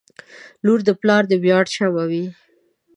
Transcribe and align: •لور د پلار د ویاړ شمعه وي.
•لور 0.65 0.79
د 0.85 0.89
پلار 1.01 1.23
د 1.29 1.33
ویاړ 1.43 1.65
شمعه 1.75 2.03
وي. 2.11 2.25